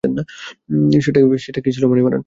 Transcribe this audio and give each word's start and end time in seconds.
সেটা 1.45 1.59
কী 1.63 1.69
ছিল, 1.71 1.83
মানিমারান? 1.85 2.19